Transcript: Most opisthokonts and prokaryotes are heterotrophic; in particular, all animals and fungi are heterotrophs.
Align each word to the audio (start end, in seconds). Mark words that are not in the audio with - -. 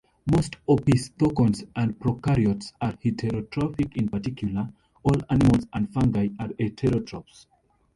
Most 0.31 0.55
opisthokonts 0.67 1.63
and 1.75 1.93
prokaryotes 1.99 2.73
are 2.81 2.93
heterotrophic; 2.93 3.95
in 3.95 4.09
particular, 4.09 4.73
all 5.03 5.21
animals 5.29 5.67
and 5.73 5.93
fungi 5.93 6.29
are 6.39 6.47
heterotrophs. 6.59 7.45